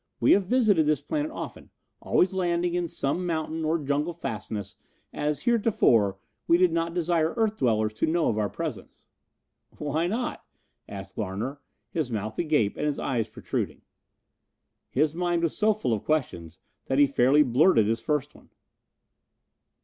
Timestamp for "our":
8.39-8.49